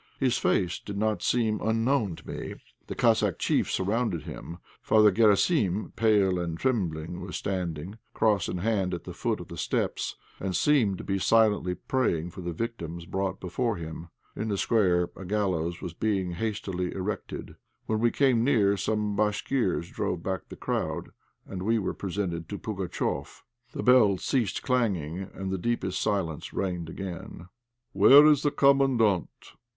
His 0.19 0.35
face 0.35 0.79
did 0.79 0.97
not 0.97 1.21
seem 1.21 1.61
unknown 1.61 2.15
to 2.15 2.27
me. 2.27 2.55
The 2.87 2.95
Cossack 2.95 3.37
chiefs 3.37 3.73
surrounded 3.75 4.23
him. 4.23 4.57
Father 4.81 5.11
Garasim, 5.11 5.93
pale 5.95 6.39
and 6.39 6.57
trembling, 6.57 7.21
was 7.21 7.35
standing, 7.35 7.99
cross 8.15 8.49
in 8.49 8.57
hand, 8.57 8.95
at 8.95 9.03
the 9.03 9.13
foot 9.13 9.39
of 9.39 9.47
the 9.47 9.59
steps, 9.59 10.15
and 10.39 10.55
seemed 10.55 10.97
to 10.97 11.03
be 11.03 11.19
silently 11.19 11.75
praying 11.75 12.31
for 12.31 12.41
the 12.41 12.51
victims 12.51 13.05
brought 13.05 13.39
before 13.39 13.75
him. 13.75 14.07
In 14.35 14.47
the 14.47 14.57
square 14.57 15.11
a 15.15 15.23
gallows 15.23 15.83
was 15.83 15.93
being 15.93 16.31
hastily 16.31 16.91
erected. 16.95 17.53
When 17.85 17.99
we 17.99 18.09
came 18.09 18.43
near, 18.43 18.77
some 18.77 19.15
Bashkirs 19.15 19.91
drove 19.91 20.23
back 20.23 20.49
the 20.49 20.55
crowd, 20.55 21.09
and 21.45 21.61
we 21.61 21.77
were 21.77 21.93
presented 21.93 22.49
to 22.49 22.57
Pugatchéf. 22.57 23.41
The 23.73 23.83
bells 23.83 24.23
ceased 24.25 24.63
clanging, 24.63 25.29
and 25.35 25.51
the 25.51 25.59
deepest 25.59 26.01
silence 26.01 26.53
reigned 26.55 26.89
again. 26.89 27.49
"Where 27.91 28.25
is 28.25 28.41
the 28.41 28.49
Commandant?" 28.49 29.29